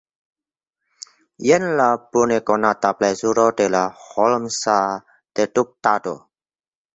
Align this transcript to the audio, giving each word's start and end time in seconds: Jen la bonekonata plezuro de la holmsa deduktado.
Jen 1.47 1.65
la 1.79 1.85
bonekonata 2.17 2.91
plezuro 3.03 3.45
de 3.61 3.69
la 3.75 3.83
holmsa 4.07 4.79
deduktado. 5.41 6.17